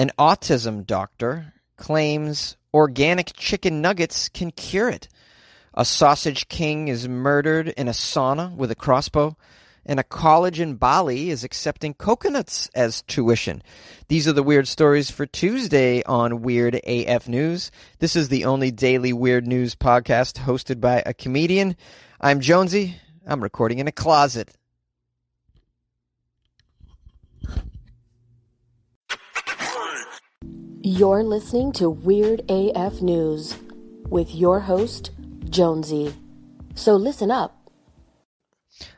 An 0.00 0.12
autism 0.16 0.86
doctor 0.86 1.54
claims 1.76 2.56
organic 2.72 3.32
chicken 3.34 3.80
nuggets 3.80 4.28
can 4.28 4.52
cure 4.52 4.88
it. 4.88 5.08
A 5.74 5.84
sausage 5.84 6.46
king 6.46 6.86
is 6.86 7.08
murdered 7.08 7.66
in 7.66 7.88
a 7.88 7.92
sauna 7.92 8.54
with 8.54 8.70
a 8.70 8.76
crossbow. 8.76 9.36
And 9.84 9.98
a 9.98 10.04
college 10.04 10.60
in 10.60 10.76
Bali 10.76 11.30
is 11.30 11.42
accepting 11.42 11.94
coconuts 11.94 12.70
as 12.76 13.02
tuition. 13.02 13.60
These 14.06 14.28
are 14.28 14.32
the 14.32 14.42
weird 14.42 14.68
stories 14.68 15.10
for 15.10 15.26
Tuesday 15.26 16.04
on 16.04 16.42
Weird 16.42 16.76
AF 16.84 17.26
News. 17.26 17.72
This 17.98 18.14
is 18.14 18.28
the 18.28 18.44
only 18.44 18.70
daily 18.70 19.12
weird 19.12 19.48
news 19.48 19.74
podcast 19.74 20.44
hosted 20.44 20.80
by 20.80 21.02
a 21.06 21.14
comedian. 21.14 21.74
I'm 22.20 22.38
Jonesy. 22.38 22.96
I'm 23.26 23.42
recording 23.42 23.80
in 23.80 23.88
a 23.88 23.92
closet. 23.92 24.57
You're 30.90 31.22
listening 31.22 31.72
to 31.72 31.90
Weird 31.90 32.50
AF 32.50 33.02
News 33.02 33.54
with 34.08 34.34
your 34.34 34.58
host, 34.58 35.10
Jonesy. 35.50 36.14
So 36.76 36.96
listen 36.96 37.30
up. 37.30 37.70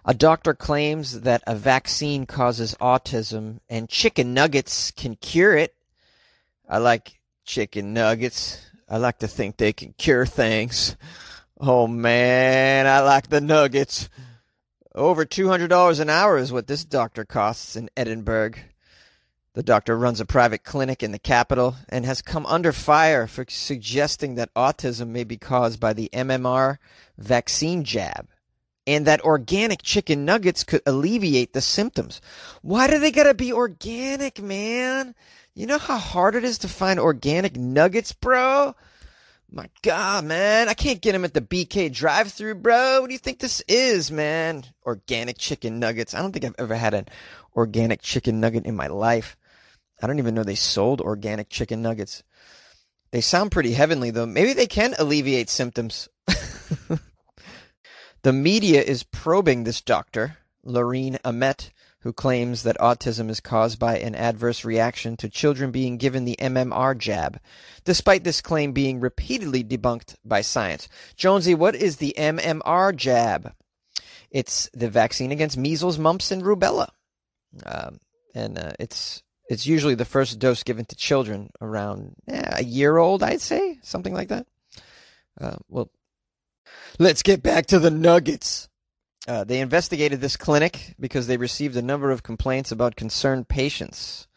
A 0.05 0.15
doctor 0.15 0.55
claims 0.55 1.23
that 1.23 1.43
a 1.49 1.57
vaccine 1.57 2.27
causes 2.27 2.77
autism 2.81 3.59
and 3.69 3.89
chicken 3.89 4.33
nuggets 4.35 4.93
can 4.93 5.17
cure 5.17 5.57
it. 5.57 5.75
I 6.69 6.79
like 6.79 7.19
chicken 7.45 7.93
nuggets. 7.93 8.65
I 8.89 8.99
like 8.99 9.19
to 9.19 9.27
think 9.27 9.57
they 9.57 9.73
can 9.73 9.93
cure 9.95 10.27
things. 10.27 10.97
Oh 11.59 11.89
man, 11.89 12.87
I 12.87 13.01
like 13.01 13.31
the 13.31 13.41
nuggets. 13.41 14.09
Over 14.95 15.25
$200 15.25 15.99
an 15.99 16.09
hour 16.09 16.39
is 16.39 16.53
what 16.53 16.69
this 16.69 16.85
doctor 16.85 17.25
costs 17.25 17.75
in 17.75 17.91
Edinburgh. 17.97 18.53
The 19.53 19.63
doctor 19.65 19.99
runs 19.99 20.21
a 20.21 20.27
private 20.27 20.63
clinic 20.63 21.03
in 21.03 21.11
the 21.11 21.19
capital 21.19 21.75
and 21.89 22.05
has 22.05 22.23
come 22.23 22.47
under 22.47 22.71
fire 22.71 23.27
for 23.27 23.45
suggesting 23.49 24.37
that 24.37 24.55
autism 24.55 25.09
may 25.09 25.25
be 25.25 25.39
caused 25.39 25.81
by 25.81 25.93
the 25.93 26.09
MMR 26.13 26.79
vaccine 27.19 27.83
jab 27.83 28.29
and 28.87 29.07
that 29.07 29.23
organic 29.23 29.83
chicken 29.83 30.25
nuggets 30.25 30.63
could 30.63 30.83
alleviate 30.87 31.53
the 31.53 31.61
symptoms. 31.61 32.21
Why 32.63 32.87
do 32.87 33.01
they 33.01 33.11
gotta 33.11 33.35
be 33.35 33.53
organic, 33.53 34.41
man? 34.41 35.17
You 35.55 35.67
know 35.67 35.79
how 35.79 35.99
hard 35.99 36.37
it 36.37 36.45
is 36.45 36.59
to 36.59 36.69
find 36.69 37.01
organic 37.01 37.57
nuggets, 37.57 38.13
bro? 38.13 38.77
My 39.51 39.69
God, 39.83 40.27
man, 40.27 40.69
I 40.69 40.75
can't 40.75 41.01
get 41.01 41.11
them 41.11 41.25
at 41.25 41.35
the 41.35 41.41
BK 41.41 41.93
drive 41.93 42.31
through, 42.31 42.55
bro. 42.55 43.01
What 43.01 43.09
do 43.09 43.13
you 43.13 43.19
think 43.19 43.41
this 43.41 43.63
is, 43.67 44.13
man? 44.13 44.65
Organic 44.87 45.39
chicken 45.39 45.81
nuggets. 45.81 46.15
I 46.15 46.23
don't 46.23 46.31
think 46.31 46.45
I've 46.45 46.55
ever 46.57 46.77
had 46.77 46.95
an 46.95 47.09
organic 47.57 48.01
chicken 48.01 48.39
nugget 48.39 48.65
in 48.65 48.77
my 48.77 48.87
life. 48.87 49.37
I 50.01 50.07
don't 50.07 50.19
even 50.19 50.35
know 50.35 50.45
they 50.45 50.55
sold 50.55 51.01
organic 51.01 51.49
chicken 51.51 51.83
nuggets. 51.83 52.23
They 53.13 53.21
sound 53.21 53.51
pretty 53.51 53.73
heavenly, 53.73 54.11
though. 54.11 54.27
Maybe 54.27 54.53
they 54.53 54.67
can 54.67 54.95
alleviate 54.99 55.51
symptoms. 55.51 56.09
the 58.23 58.33
media 58.33 58.83
is 58.83 59.03
probing 59.03 59.65
this 59.65 59.81
doctor, 59.81 60.39
Lorene 60.63 61.19
Amet, 61.25 61.73
who 62.03 62.13
claims 62.13 62.63
that 62.63 62.79
autism 62.79 63.29
is 63.29 63.41
caused 63.41 63.79
by 63.79 63.99
an 63.99 64.15
adverse 64.15 64.65
reaction 64.65 65.17
to 65.19 65.29
children 65.29 65.71
being 65.71 65.99
given 65.99 66.25
the 66.25 66.37
MMR 66.41 66.97
jab, 66.97 67.39
despite 67.85 68.25
this 68.25 68.41
claim 68.41 68.73
being 68.73 69.01
repeatedly 69.01 69.63
debunked 69.63 70.15
by 70.25 70.41
science. 70.41 70.89
Jonesy, 71.17 71.55
what 71.55 71.75
is 71.75 71.97
the 71.97 72.15
MMR 72.17 72.97
jab? 72.97 73.53
It's 74.31 74.71
the 74.73 74.89
vaccine 74.89 75.33
against 75.33 75.59
measles, 75.59 75.99
mumps, 75.99 76.31
and 76.31 76.43
rubella. 76.43 76.89
Um, 77.67 77.99
and 78.35 78.59
uh, 78.59 78.73
it's 78.79 79.23
it's 79.51 79.67
usually 79.67 79.97
the 79.97 80.05
first 80.05 80.39
dose 80.39 80.63
given 80.63 80.85
to 80.85 80.95
children 80.95 81.51
around 81.61 82.15
eh, 82.29 82.59
a 82.59 82.65
year 82.65 82.97
old, 82.99 83.21
I'd 83.25 83.41
say, 83.41 83.81
something 83.83 84.15
like 84.15 84.29
that. 84.29 84.47
Uh, 85.41 85.57
well, 85.69 85.91
let's 87.01 87.25
get 87.25 87.43
back 87.43 87.67
to 87.67 87.81
the 87.81 87.91
Nuggets. 87.91 88.69
Uh, 89.27 89.43
they 89.43 89.59
investigated 89.59 90.21
this 90.21 90.37
clinic 90.37 90.95
because 91.01 91.27
they 91.27 91.37
received 91.37 91.77
a 91.77 91.83
number 91.83 92.13
of 92.13 92.23
complaints 92.23 92.71
about 92.71 92.95
concerned 92.95 93.49
patients. 93.49 94.29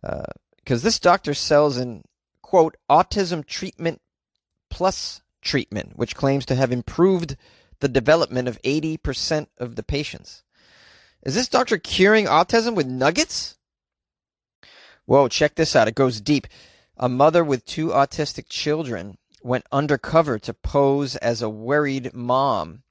Because 0.00 0.82
uh, 0.82 0.84
this 0.84 1.00
doctor 1.00 1.34
sells 1.34 1.76
an, 1.76 2.04
quote, 2.40 2.76
autism 2.88 3.44
treatment 3.44 4.00
plus 4.70 5.22
treatment, 5.42 5.96
which 5.96 6.14
claims 6.14 6.46
to 6.46 6.54
have 6.54 6.70
improved 6.70 7.36
the 7.80 7.88
development 7.88 8.46
of 8.46 8.62
80% 8.62 9.48
of 9.58 9.74
the 9.74 9.82
patients. 9.82 10.44
Is 11.24 11.34
this 11.34 11.48
doctor 11.48 11.78
curing 11.78 12.26
autism 12.26 12.76
with 12.76 12.86
nuggets? 12.86 13.56
Whoa, 15.06 15.28
check 15.28 15.54
this 15.54 15.74
out. 15.74 15.88
It 15.88 15.94
goes 15.94 16.20
deep. 16.20 16.46
A 16.96 17.08
mother 17.08 17.44
with 17.44 17.64
two 17.64 17.88
autistic 17.88 18.46
children 18.48 19.18
went 19.42 19.64
undercover 19.70 20.38
to 20.40 20.52
pose 20.52 21.16
as 21.16 21.40
a 21.40 21.48
worried 21.48 22.12
mom 22.12 22.82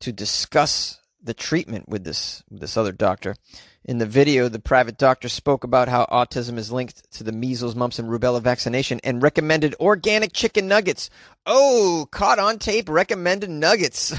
to 0.00 0.12
discuss 0.12 1.00
the 1.22 1.34
treatment 1.34 1.88
with 1.88 2.04
this 2.04 2.42
this 2.50 2.76
other 2.76 2.92
doctor. 2.92 3.36
In 3.84 3.98
the 3.98 4.06
video, 4.06 4.48
the 4.48 4.58
private 4.58 4.98
doctor 4.98 5.28
spoke 5.28 5.64
about 5.64 5.88
how 5.88 6.06
autism 6.06 6.58
is 6.58 6.72
linked 6.72 7.10
to 7.12 7.24
the 7.24 7.32
measles, 7.32 7.74
mumps, 7.74 7.98
and 7.98 8.08
rubella 8.08 8.40
vaccination 8.40 9.00
and 9.02 9.22
recommended 9.22 9.74
organic 9.80 10.32
chicken 10.32 10.68
nuggets. 10.68 11.10
Oh, 11.46 12.06
caught 12.10 12.38
on 12.38 12.58
tape 12.58 12.88
recommended 12.88 13.50
nuggets. 13.50 14.18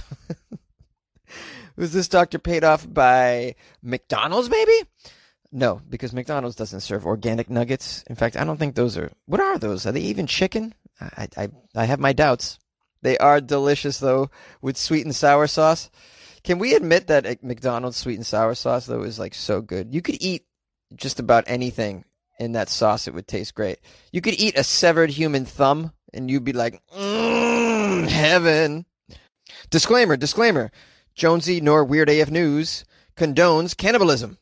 Was 1.76 1.94
this 1.94 2.08
doctor 2.08 2.40
paid 2.40 2.64
off 2.64 2.92
by 2.92 3.56
McDonald's, 3.82 4.50
maybe? 4.50 4.84
No, 5.52 5.82
because 5.90 6.14
McDonald's 6.14 6.56
doesn't 6.56 6.82
serve 6.82 7.06
organic 7.06 7.50
nuggets. 7.50 8.04
In 8.08 8.16
fact, 8.16 8.38
I 8.38 8.44
don't 8.44 8.58
think 8.58 8.76
those 8.76 8.98
are. 8.98 9.12
What 9.26 9.42
are 9.42 9.58
those? 9.58 9.86
Are 9.86 9.92
they 9.92 10.02
even 10.02 10.28
chicken? 10.28 10.76
I 11.02 11.28
I, 11.36 11.50
I 11.76 11.86
have 11.86 12.00
my 12.00 12.14
doubts. 12.14 12.60
They 13.02 13.18
are 13.18 13.42
delicious 13.42 14.00
though, 14.00 14.30
with 14.62 14.78
sweet 14.78 15.06
and 15.06 15.16
sour 15.16 15.48
sauce. 15.48 15.90
Can 16.44 16.60
we 16.60 16.76
admit 16.76 17.08
that 17.08 17.44
McDonald's 17.44 17.98
sweet 17.98 18.16
and 18.16 18.26
sour 18.26 18.54
sauce 18.56 18.86
though 18.86 19.04
is 19.04 19.18
like 19.18 19.34
so 19.34 19.62
good? 19.62 19.94
You 19.94 20.02
could 20.02 20.22
eat 20.22 20.46
just 20.96 21.20
about 21.20 21.46
anything 21.48 22.06
in 22.40 22.52
that 22.52 22.70
sauce; 22.70 23.08
it 23.08 23.14
would 23.14 23.28
taste 23.28 23.56
great. 23.56 23.80
You 24.12 24.22
could 24.22 24.40
eat 24.40 24.58
a 24.58 24.64
severed 24.64 25.10
human 25.10 25.46
thumb, 25.46 25.94
and 26.14 26.30
you'd 26.30 26.44
be 26.44 26.54
like, 26.54 26.80
mmm, 26.96 28.08
heaven. 28.08 28.86
Disclaimer: 29.72 30.16
Disclaimer: 30.16 30.72
Jonesy 31.16 31.60
nor 31.60 31.84
Weird 31.84 32.10
AF 32.10 32.30
News 32.30 32.86
condones 33.16 33.76
cannibalism. 33.76 34.38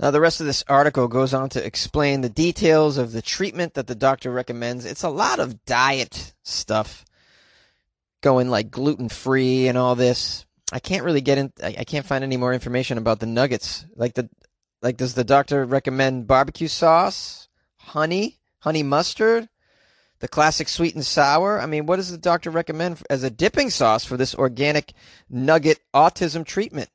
Now, 0.00 0.10
the 0.10 0.20
rest 0.20 0.40
of 0.40 0.46
this 0.46 0.64
article 0.66 1.08
goes 1.08 1.34
on 1.34 1.50
to 1.50 1.62
explain 1.64 2.22
the 2.22 2.30
details 2.30 2.96
of 2.96 3.12
the 3.12 3.20
treatment 3.20 3.74
that 3.74 3.86
the 3.86 3.94
doctor 3.94 4.30
recommends. 4.30 4.86
It's 4.86 5.02
a 5.02 5.10
lot 5.10 5.40
of 5.40 5.66
diet 5.66 6.32
stuff, 6.42 7.04
going 8.22 8.48
like 8.48 8.70
gluten 8.70 9.10
free 9.10 9.68
and 9.68 9.76
all 9.76 9.94
this. 9.96 10.46
I 10.72 10.78
can't 10.78 11.04
really 11.04 11.20
get 11.20 11.36
in. 11.36 11.52
I 11.62 11.84
can't 11.84 12.06
find 12.06 12.24
any 12.24 12.38
more 12.38 12.54
information 12.54 12.96
about 12.96 13.20
the 13.20 13.26
nuggets. 13.26 13.84
Like 13.94 14.14
the, 14.14 14.30
like, 14.80 14.96
does 14.96 15.12
the 15.12 15.22
doctor 15.22 15.66
recommend 15.66 16.26
barbecue 16.26 16.68
sauce, 16.68 17.48
honey, 17.76 18.38
honey 18.60 18.82
mustard, 18.82 19.50
the 20.20 20.28
classic 20.28 20.70
sweet 20.70 20.94
and 20.94 21.04
sour? 21.04 21.60
I 21.60 21.66
mean, 21.66 21.84
what 21.84 21.96
does 21.96 22.10
the 22.10 22.16
doctor 22.16 22.48
recommend 22.48 23.02
as 23.10 23.22
a 23.22 23.28
dipping 23.28 23.68
sauce 23.68 24.06
for 24.06 24.16
this 24.16 24.34
organic 24.34 24.94
nugget 25.28 25.80
autism 25.92 26.46
treatment? 26.46 26.88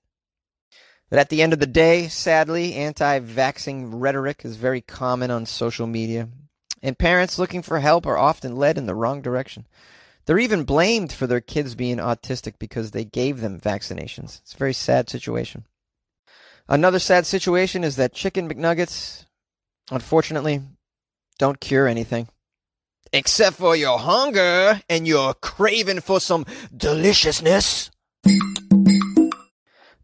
But 1.09 1.19
at 1.19 1.29
the 1.29 1.41
end 1.41 1.53
of 1.53 1.59
the 1.59 1.67
day, 1.67 2.07
sadly, 2.07 2.73
anti 2.73 3.19
vaxxing 3.19 3.89
rhetoric 3.93 4.43
is 4.43 4.55
very 4.57 4.81
common 4.81 5.29
on 5.31 5.45
social 5.45 5.88
media, 5.88 6.29
and 6.81 6.97
parents 6.97 7.38
looking 7.38 7.61
for 7.61 7.79
help 7.79 8.05
are 8.05 8.17
often 8.17 8.55
led 8.55 8.77
in 8.77 8.85
the 8.85 8.95
wrong 8.95 9.21
direction. 9.21 9.67
They're 10.25 10.39
even 10.39 10.63
blamed 10.63 11.13
for 11.13 11.27
their 11.27 11.41
kids 11.41 11.75
being 11.75 11.97
autistic 11.97 12.55
because 12.57 12.91
they 12.91 13.05
gave 13.05 13.41
them 13.41 13.59
vaccinations. 13.59 14.41
It's 14.41 14.55
a 14.55 14.57
very 14.57 14.73
sad 14.73 15.09
situation. 15.09 15.66
Another 16.67 16.97
sad 16.97 17.27
situation 17.27 17.83
is 17.83 17.95
that 17.97 18.13
chicken 18.13 18.49
McNuggets, 18.49 19.25
unfortunately, 19.91 20.61
don't 21.37 21.59
cure 21.59 21.87
anything. 21.87 22.28
Except 23.13 23.55
for 23.55 23.75
your 23.75 23.99
hunger 23.99 24.81
and 24.90 25.07
your 25.07 25.35
craving 25.35 26.02
for 26.02 26.19
some 26.19 26.46
deliciousness. 26.75 27.91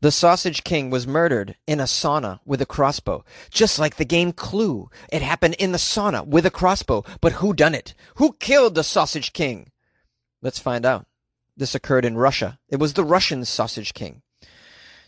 The 0.02 0.12
Sausage 0.12 0.64
King 0.64 0.90
was 0.90 1.06
murdered 1.06 1.56
in 1.68 1.80
a 1.80 1.84
sauna 1.84 2.40
with 2.44 2.60
a 2.60 2.66
crossbow, 2.66 3.24
just 3.52 3.78
like 3.78 3.98
the 3.98 4.06
game 4.06 4.34
Clue. 4.34 4.90
It 5.12 5.22
happened 5.22 5.54
in 5.60 5.74
the 5.74 5.78
sauna 5.78 6.26
with 6.26 6.44
a 6.48 6.50
crossbow, 6.52 7.04
but 7.22 7.34
who 7.34 7.54
done 7.54 7.76
it? 7.76 7.94
Who 8.16 8.34
killed 8.34 8.74
the 8.74 8.84
Sausage 8.84 9.32
King? 9.32 9.72
Let's 10.42 10.58
find 10.58 10.88
out. 10.88 11.06
This 11.56 11.76
occurred 11.76 12.04
in 12.04 12.18
Russia. 12.18 12.58
It 12.68 12.78
was 12.78 12.94
the 12.94 13.04
Russian 13.04 13.46
Sausage 13.46 13.94
King. 13.94 14.24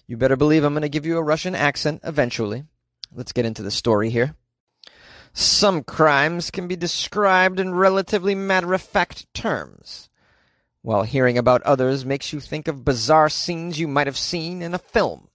You 0.06 0.16
better 0.16 0.36
believe 0.36 0.64
I'm 0.64 0.74
going 0.74 0.84
to 0.84 0.90
give 0.90 1.08
you 1.08 1.18
a 1.18 1.24
Russian 1.24 1.56
accent 1.56 2.02
eventually. 2.04 2.66
Let's 3.12 3.32
get 3.32 3.46
into 3.46 3.64
the 3.64 3.72
story 3.72 4.12
here. 4.12 4.36
Some 5.34 5.82
crimes 5.82 6.52
can 6.52 6.68
be 6.68 6.76
described 6.76 7.60
in 7.60 7.74
relatively 7.74 8.36
matter 8.36 8.76
of 8.76 8.84
fact 8.84 9.26
terms 9.34 10.10
while 10.84 11.04
hearing 11.04 11.38
about 11.38 11.64
others 11.64 12.06
makes 12.06 12.32
you 12.32 12.40
think 12.40 12.68
of 12.68 12.86
bizarre 12.86 13.30
scenes 13.30 13.80
you 13.80 13.88
might 13.88 14.06
have 14.06 14.18
seen 14.18 14.62
in 14.62 14.74
a 14.74 14.78
film. 14.78 15.30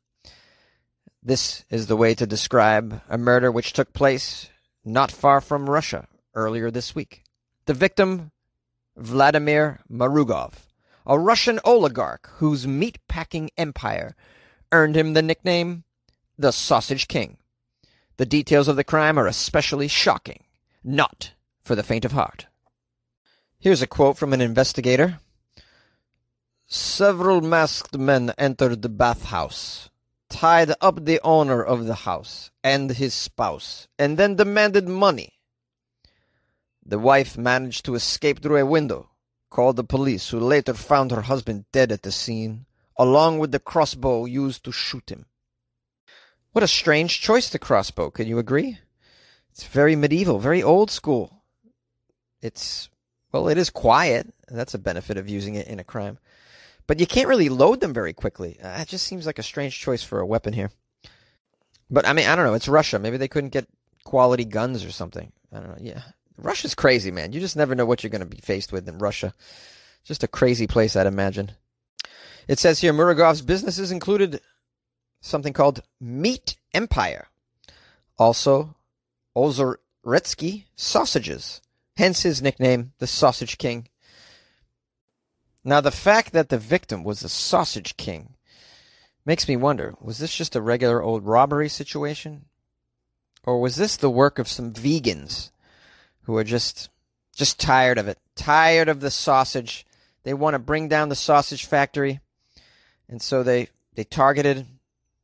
This 1.22 1.64
is 1.70 1.86
the 1.88 1.96
way 1.96 2.14
to 2.14 2.26
describe 2.26 3.00
a 3.08 3.18
murder 3.18 3.50
which 3.50 3.72
took 3.72 3.92
place 3.92 4.48
not 4.84 5.10
far 5.10 5.40
from 5.40 5.68
Russia 5.68 6.06
earlier 6.34 6.70
this 6.70 6.94
week. 6.94 7.24
The 7.64 7.74
victim, 7.74 8.30
Vladimir 8.96 9.80
Marugov, 9.90 10.52
a 11.06 11.18
Russian 11.18 11.58
oligarch 11.64 12.30
whose 12.36 12.66
meat-packing 12.66 13.50
empire 13.56 14.14
earned 14.70 14.96
him 14.96 15.14
the 15.14 15.22
nickname 15.22 15.84
the 16.38 16.52
Sausage 16.52 17.08
King. 17.08 17.38
The 18.18 18.26
details 18.26 18.68
of 18.68 18.76
the 18.76 18.84
crime 18.84 19.18
are 19.18 19.26
especially 19.26 19.88
shocking, 19.88 20.44
not 20.84 21.32
for 21.62 21.74
the 21.74 21.82
faint 21.82 22.04
of 22.04 22.12
heart. 22.12 22.46
Here's 23.58 23.82
a 23.82 23.86
quote 23.86 24.18
from 24.18 24.32
an 24.32 24.40
investigator. 24.40 25.20
Several 26.70 27.40
masked 27.40 27.96
men 27.96 28.34
entered 28.36 28.82
the 28.82 28.90
bathhouse, 28.90 29.88
tied 30.28 30.70
up 30.82 31.02
the 31.02 31.18
owner 31.24 31.64
of 31.64 31.86
the 31.86 31.94
house 31.94 32.50
and 32.62 32.90
his 32.90 33.14
spouse, 33.14 33.88
and 33.98 34.18
then 34.18 34.36
demanded 34.36 34.86
money. 34.86 35.32
The 36.84 36.98
wife 36.98 37.38
managed 37.38 37.86
to 37.86 37.94
escape 37.94 38.42
through 38.42 38.58
a 38.58 38.66
window, 38.66 39.08
called 39.48 39.76
the 39.76 39.84
police, 39.84 40.28
who 40.28 40.38
later 40.38 40.74
found 40.74 41.10
her 41.10 41.22
husband 41.22 41.64
dead 41.72 41.90
at 41.90 42.02
the 42.02 42.12
scene, 42.12 42.66
along 42.98 43.38
with 43.38 43.50
the 43.50 43.60
crossbow 43.60 44.26
used 44.26 44.62
to 44.64 44.72
shoot 44.72 45.10
him. 45.10 45.24
What 46.52 46.62
a 46.62 46.68
strange 46.68 47.22
choice, 47.22 47.48
the 47.48 47.58
crossbow. 47.58 48.10
Can 48.10 48.28
you 48.28 48.38
agree? 48.38 48.78
It's 49.52 49.64
very 49.64 49.96
medieval, 49.96 50.38
very 50.38 50.62
old 50.62 50.90
school. 50.90 51.44
It's, 52.42 52.90
well, 53.32 53.48
it 53.48 53.56
is 53.56 53.70
quiet. 53.70 54.34
That's 54.48 54.74
a 54.74 54.78
benefit 54.78 55.16
of 55.16 55.30
using 55.30 55.54
it 55.54 55.66
in 55.66 55.80
a 55.80 55.84
crime. 55.84 56.18
But 56.88 56.98
you 56.98 57.06
can't 57.06 57.28
really 57.28 57.50
load 57.50 57.80
them 57.80 57.94
very 57.94 58.12
quickly. 58.12 58.58
Uh, 58.60 58.80
it 58.80 58.88
just 58.88 59.06
seems 59.06 59.26
like 59.26 59.38
a 59.38 59.44
strange 59.44 59.78
choice 59.78 60.02
for 60.02 60.18
a 60.18 60.26
weapon 60.26 60.54
here. 60.54 60.70
But 61.90 62.08
I 62.08 62.12
mean, 62.12 62.26
I 62.26 62.34
don't 62.34 62.46
know. 62.46 62.54
It's 62.54 62.66
Russia. 62.66 62.98
Maybe 62.98 63.18
they 63.18 63.28
couldn't 63.28 63.50
get 63.50 63.68
quality 64.04 64.46
guns 64.46 64.84
or 64.84 64.90
something. 64.90 65.30
I 65.52 65.60
don't 65.60 65.68
know. 65.68 65.78
Yeah. 65.78 66.02
Russia's 66.38 66.74
crazy, 66.74 67.10
man. 67.10 67.32
You 67.32 67.40
just 67.40 67.56
never 67.56 67.74
know 67.74 67.84
what 67.84 68.02
you're 68.02 68.10
going 68.10 68.20
to 68.22 68.26
be 68.26 68.40
faced 68.40 68.72
with 68.72 68.88
in 68.88 68.98
Russia. 68.98 69.34
Just 70.04 70.24
a 70.24 70.28
crazy 70.28 70.66
place, 70.66 70.96
I'd 70.96 71.06
imagine. 71.06 71.52
It 72.46 72.58
says 72.58 72.80
here 72.80 72.94
Marugov's 72.94 73.42
businesses 73.42 73.92
included 73.92 74.40
something 75.20 75.52
called 75.52 75.82
Meat 76.00 76.56
Empire. 76.72 77.28
Also, 78.18 78.74
Ozoretsky 79.36 80.64
sausages, 80.74 81.60
hence 81.96 82.22
his 82.22 82.40
nickname, 82.40 82.92
the 82.98 83.06
Sausage 83.06 83.58
King. 83.58 83.88
Now, 85.64 85.80
the 85.80 85.90
fact 85.90 86.32
that 86.32 86.48
the 86.48 86.58
victim 86.58 87.04
was 87.04 87.20
the 87.20 87.28
Sausage 87.28 87.96
King 87.96 88.34
makes 89.24 89.48
me 89.48 89.56
wonder 89.56 89.94
was 90.00 90.18
this 90.18 90.34
just 90.34 90.56
a 90.56 90.62
regular 90.62 91.02
old 91.02 91.26
robbery 91.26 91.68
situation? 91.68 92.46
Or 93.44 93.60
was 93.60 93.76
this 93.76 93.96
the 93.96 94.10
work 94.10 94.38
of 94.38 94.48
some 94.48 94.72
vegans 94.72 95.50
who 96.22 96.36
are 96.36 96.44
just 96.44 96.90
just 97.34 97.60
tired 97.60 97.98
of 97.98 98.08
it, 98.08 98.18
tired 98.34 98.88
of 98.88 99.00
the 99.00 99.10
sausage? 99.10 99.86
They 100.24 100.34
want 100.34 100.54
to 100.54 100.58
bring 100.58 100.88
down 100.88 101.08
the 101.08 101.14
sausage 101.14 101.64
factory, 101.64 102.20
and 103.08 103.22
so 103.22 103.42
they 103.42 103.68
they 103.94 104.04
targeted 104.04 104.66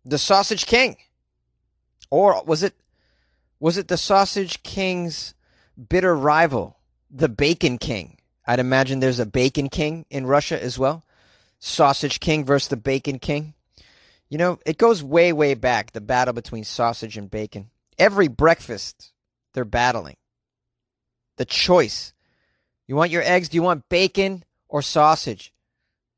the 0.04 0.19
Sausage 0.19 0.66
King. 0.66 0.96
Or 2.10 2.42
was 2.44 2.62
it 2.62 2.75
was 3.60 3.78
it 3.78 3.88
the 3.88 3.96
Sausage 3.96 4.62
King's 4.62 5.34
bitter 5.88 6.14
rival, 6.14 6.78
the 7.10 7.28
Bacon 7.28 7.78
King? 7.78 8.19
I'd 8.46 8.61
imagine 8.61 9.00
there's 9.00 9.20
a 9.20 9.26
Bacon 9.26 9.69
King 9.69 10.06
in 10.11 10.26
Russia 10.26 10.62
as 10.62 10.79
well. 10.79 11.05
Sausage 11.61 12.20
King 12.20 12.44
versus 12.44 12.69
the 12.69 12.76
Bacon 12.76 13.19
King. 13.19 13.55
You 14.29 14.38
know, 14.38 14.58
it 14.67 14.79
goes 14.79 15.02
way, 15.02 15.32
way 15.32 15.55
back, 15.55 15.93
the 15.93 16.00
battle 16.00 16.35
between 16.35 16.64
sausage 16.64 17.17
and 17.17 17.31
bacon. 17.31 17.70
Every 17.99 18.29
breakfast, 18.29 19.12
they're 19.52 19.64
battling. 19.64 20.17
The 21.37 21.44
choice. 21.44 22.12
You 22.87 22.96
want 22.96 23.11
your 23.11 23.23
eggs? 23.23 23.49
Do 23.49 23.56
you 23.56 23.62
want 23.62 23.88
bacon 23.88 24.44
or 24.69 24.82
sausage? 24.82 25.52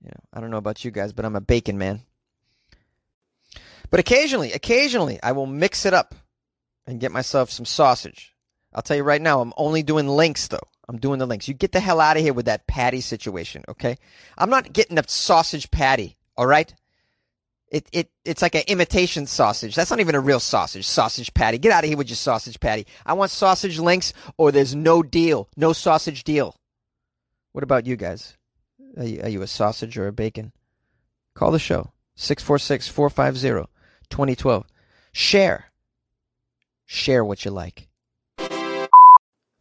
You 0.02 0.08
know, 0.08 0.20
I 0.32 0.40
don't 0.40 0.50
know 0.50 0.56
about 0.56 0.84
you 0.84 0.90
guys, 0.90 1.12
but 1.12 1.24
I'm 1.24 1.36
a 1.36 1.40
bacon 1.40 1.78
man. 1.78 2.02
But 3.90 4.00
occasionally, 4.00 4.52
occasionally, 4.52 5.20
I 5.22 5.32
will 5.32 5.46
mix 5.46 5.86
it 5.86 5.94
up 5.94 6.14
and 6.86 7.00
get 7.00 7.12
myself 7.12 7.50
some 7.50 7.66
sausage. 7.66 8.34
I'll 8.72 8.82
tell 8.82 8.96
you 8.96 9.02
right 9.02 9.22
now, 9.22 9.40
I'm 9.40 9.52
only 9.56 9.82
doing 9.82 10.08
links 10.08 10.48
though. 10.48 10.68
I'm 10.88 10.98
doing 10.98 11.18
the 11.18 11.26
links. 11.26 11.48
You 11.48 11.54
get 11.54 11.72
the 11.72 11.80
hell 11.80 12.00
out 12.00 12.16
of 12.16 12.22
here 12.22 12.32
with 12.32 12.46
that 12.46 12.66
patty 12.66 13.00
situation, 13.00 13.64
okay? 13.68 13.96
I'm 14.38 14.50
not 14.50 14.72
getting 14.72 14.98
a 14.98 15.04
sausage 15.06 15.70
patty, 15.70 16.16
all 16.36 16.46
right? 16.46 16.72
It 17.68 17.88
it 17.92 18.10
it's 18.24 18.42
like 18.42 18.54
an 18.54 18.62
imitation 18.68 19.26
sausage. 19.26 19.74
That's 19.74 19.90
not 19.90 19.98
even 19.98 20.14
a 20.14 20.20
real 20.20 20.38
sausage. 20.38 20.86
Sausage 20.86 21.34
patty. 21.34 21.58
Get 21.58 21.72
out 21.72 21.82
of 21.82 21.88
here 21.88 21.98
with 21.98 22.08
your 22.08 22.16
sausage 22.16 22.60
patty. 22.60 22.86
I 23.04 23.14
want 23.14 23.32
sausage 23.32 23.80
links 23.80 24.12
or 24.38 24.52
there's 24.52 24.74
no 24.74 25.02
deal. 25.02 25.48
No 25.56 25.72
sausage 25.72 26.22
deal. 26.22 26.54
What 27.52 27.64
about 27.64 27.86
you 27.86 27.96
guys? 27.96 28.36
Are 28.96 29.04
you, 29.04 29.20
are 29.22 29.28
you 29.28 29.42
a 29.42 29.48
sausage 29.48 29.98
or 29.98 30.06
a 30.06 30.12
bacon? 30.12 30.52
Call 31.34 31.50
the 31.50 31.58
show. 31.58 31.90
646 32.14 32.88
450 32.88 33.68
2012. 34.10 34.64
Share. 35.12 35.66
Share 36.84 37.24
what 37.24 37.44
you 37.44 37.50
like. 37.50 37.88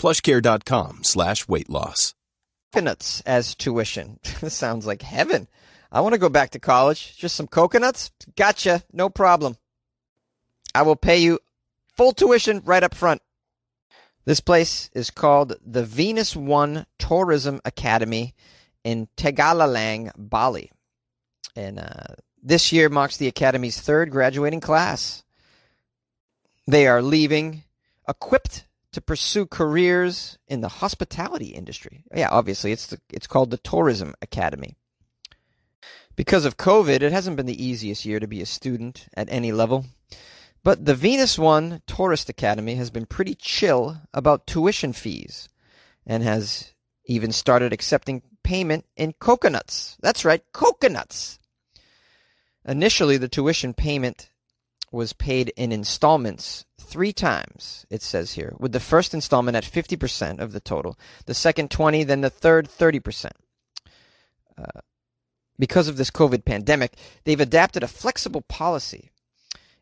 Plushcare.com 0.00 1.04
slash 1.04 1.46
weight 1.46 1.68
loss. 1.68 2.14
Coconuts 2.72 3.20
as 3.26 3.54
tuition. 3.54 4.18
this 4.40 4.54
sounds 4.54 4.86
like 4.86 5.02
heaven. 5.02 5.46
I 5.92 6.00
want 6.00 6.14
to 6.14 6.18
go 6.18 6.30
back 6.30 6.52
to 6.52 6.58
college. 6.58 7.18
Just 7.18 7.36
some 7.36 7.46
coconuts? 7.46 8.10
Gotcha. 8.34 8.82
No 8.94 9.10
problem. 9.10 9.58
I 10.74 10.82
will 10.82 10.96
pay 10.96 11.18
you 11.18 11.38
full 11.98 12.12
tuition 12.12 12.62
right 12.64 12.82
up 12.82 12.94
front. 12.94 13.20
This 14.24 14.40
place 14.40 14.88
is 14.94 15.10
called 15.10 15.56
the 15.62 15.84
Venus 15.84 16.34
One 16.34 16.86
Tourism 16.98 17.60
Academy 17.66 18.34
in 18.82 19.06
Tegalalang, 19.18 20.12
Bali. 20.16 20.72
And 21.54 21.78
uh, 21.78 22.14
this 22.42 22.72
year 22.72 22.88
marks 22.88 23.18
the 23.18 23.28
Academy's 23.28 23.78
third 23.78 24.10
graduating 24.10 24.60
class. 24.60 25.24
They 26.66 26.86
are 26.86 27.02
leaving 27.02 27.64
equipped 28.08 28.64
to 28.92 29.00
pursue 29.00 29.46
careers 29.46 30.38
in 30.48 30.60
the 30.60 30.68
hospitality 30.68 31.48
industry. 31.48 32.04
Yeah, 32.14 32.28
obviously, 32.30 32.72
it's 32.72 32.88
the, 32.88 33.00
it's 33.12 33.26
called 33.26 33.50
the 33.50 33.58
Tourism 33.58 34.14
Academy. 34.20 34.76
Because 36.16 36.44
of 36.44 36.56
COVID, 36.56 37.02
it 37.02 37.12
hasn't 37.12 37.36
been 37.36 37.46
the 37.46 37.64
easiest 37.64 38.04
year 38.04 38.20
to 38.20 38.26
be 38.26 38.42
a 38.42 38.46
student 38.46 39.06
at 39.14 39.30
any 39.30 39.52
level. 39.52 39.86
But 40.62 40.84
the 40.84 40.94
Venus 40.94 41.38
One 41.38 41.82
Tourist 41.86 42.28
Academy 42.28 42.74
has 42.74 42.90
been 42.90 43.06
pretty 43.06 43.34
chill 43.34 43.96
about 44.12 44.46
tuition 44.46 44.92
fees 44.92 45.48
and 46.04 46.22
has 46.22 46.74
even 47.06 47.32
started 47.32 47.72
accepting 47.72 48.22
payment 48.42 48.84
in 48.96 49.14
coconuts. 49.18 49.96
That's 50.02 50.24
right, 50.24 50.42
coconuts. 50.52 51.38
Initially, 52.66 53.16
the 53.16 53.28
tuition 53.28 53.72
payment 53.72 54.30
was 54.90 55.12
paid 55.12 55.52
in 55.56 55.72
installments 55.72 56.64
three 56.78 57.12
times, 57.12 57.86
it 57.90 58.02
says 58.02 58.32
here, 58.32 58.54
with 58.58 58.72
the 58.72 58.80
first 58.80 59.14
installment 59.14 59.56
at 59.56 59.64
50% 59.64 60.40
of 60.40 60.52
the 60.52 60.60
total, 60.60 60.98
the 61.26 61.34
second 61.34 61.70
20, 61.70 62.04
then 62.04 62.20
the 62.20 62.30
third 62.30 62.68
30%. 62.68 63.30
Uh, 64.58 64.80
because 65.58 65.88
of 65.88 65.96
this 65.96 66.10
COVID 66.10 66.44
pandemic, 66.44 66.94
they've 67.24 67.40
adapted 67.40 67.82
a 67.82 67.88
flexible 67.88 68.42
policy. 68.42 69.10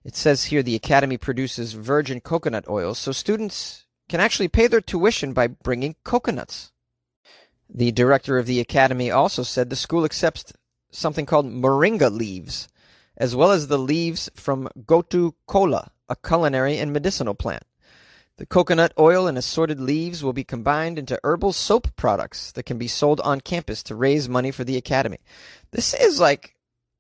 It 0.05 0.17
says 0.17 0.45
here 0.45 0.63
the 0.63 0.75
Academy 0.75 1.17
produces 1.17 1.73
virgin 1.73 2.21
coconut 2.21 2.69
oil, 2.69 2.95
so 2.95 3.13
students 3.13 3.87
can 4.09 4.21
actually 4.21 4.49
pay 4.49 4.67
their 4.67 4.81
tuition 4.81 5.33
by 5.33 5.47
bringing 5.47 5.97
coconuts. 6.05 6.73
The 7.69 7.93
director 7.93 8.39
of 8.39 8.47
the 8.47 8.61
Academy 8.61 9.11
also 9.11 9.43
said 9.43 9.71
the 9.71 9.77
school 9.77 10.05
accepts 10.05 10.53
something 10.91 11.27
called 11.27 11.47
moringa 11.47 12.11
leaves, 12.11 12.69
as 13.19 13.37
well 13.37 13.53
as 13.53 13.67
the 13.67 13.79
leaves 13.79 14.31
from 14.35 14.71
gotu 14.87 15.35
kola, 15.47 15.91
a 16.09 16.17
culinary 16.17 16.79
and 16.79 16.93
medicinal 16.93 17.35
plant. 17.35 17.65
The 18.39 18.47
coconut 18.47 18.95
oil 18.99 19.27
and 19.27 19.37
assorted 19.37 19.79
leaves 19.81 20.25
will 20.25 20.33
be 20.33 20.45
combined 20.45 20.99
into 20.99 21.21
herbal 21.23 21.53
soap 21.53 21.95
products 21.97 22.53
that 22.53 22.63
can 22.63 22.79
be 22.79 22.89
sold 22.89 23.21
on 23.21 23.43
campus 23.43 23.83
to 23.83 23.95
raise 23.95 24.29
money 24.29 24.51
for 24.51 24.65
the 24.65 24.79
academy. 24.79 25.19
This 25.73 25.93
is 25.93 26.19
like 26.19 26.55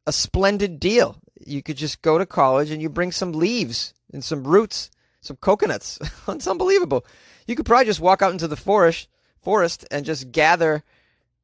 a 0.06 0.12
splendid 0.12 0.78
deal. 0.78 1.16
You 1.46 1.62
could 1.62 1.76
just 1.78 2.02
go 2.02 2.18
to 2.18 2.26
college 2.26 2.70
and 2.70 2.82
you 2.82 2.90
bring 2.90 3.12
some 3.12 3.32
leaves 3.32 3.94
and 4.12 4.22
some 4.22 4.46
roots 4.46 4.90
some 5.20 5.36
coconuts. 5.36 5.98
it's 6.28 6.46
unbelievable. 6.48 7.04
You 7.46 7.54
could 7.54 7.66
probably 7.66 7.86
just 7.86 8.00
walk 8.00 8.22
out 8.22 8.32
into 8.32 8.48
the 8.48 8.56
forest, 8.56 9.08
forest, 9.40 9.86
and 9.90 10.04
just 10.04 10.32
gather 10.32 10.82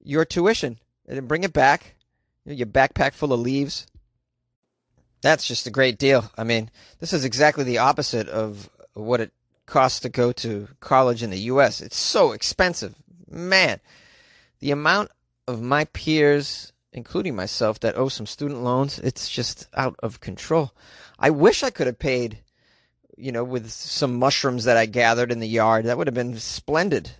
your 0.02 0.24
tuition 0.24 0.78
and 1.06 1.28
bring 1.28 1.44
it 1.44 1.52
back. 1.52 1.94
You 2.44 2.52
know, 2.52 2.56
your 2.56 2.66
backpack 2.66 3.14
full 3.14 3.32
of 3.32 3.40
leaves. 3.40 3.86
That's 5.24 5.46
just 5.46 5.66
a 5.66 5.70
great 5.70 5.96
deal. 5.96 6.30
I 6.36 6.44
mean, 6.44 6.70
this 7.00 7.14
is 7.14 7.24
exactly 7.24 7.64
the 7.64 7.78
opposite 7.78 8.28
of 8.28 8.68
what 8.92 9.22
it 9.22 9.32
costs 9.64 10.00
to 10.00 10.10
go 10.10 10.32
to 10.32 10.68
college 10.80 11.22
in 11.22 11.30
the 11.30 11.38
U.S. 11.48 11.80
It's 11.80 11.96
so 11.96 12.32
expensive, 12.32 12.94
man. 13.30 13.80
The 14.60 14.70
amount 14.70 15.12
of 15.48 15.62
my 15.62 15.86
peers, 15.86 16.74
including 16.92 17.34
myself, 17.34 17.80
that 17.80 17.96
owe 17.96 18.10
some 18.10 18.26
student 18.26 18.64
loans, 18.64 18.98
it's 18.98 19.30
just 19.30 19.66
out 19.72 19.96
of 20.02 20.20
control. 20.20 20.74
I 21.18 21.30
wish 21.30 21.62
I 21.62 21.70
could 21.70 21.86
have 21.86 21.98
paid, 21.98 22.40
you 23.16 23.32
know, 23.32 23.44
with 23.44 23.70
some 23.70 24.18
mushrooms 24.18 24.64
that 24.64 24.76
I 24.76 24.84
gathered 24.84 25.32
in 25.32 25.40
the 25.40 25.48
yard. 25.48 25.86
That 25.86 25.96
would 25.96 26.06
have 26.06 26.12
been 26.12 26.36
splendid. 26.36 27.12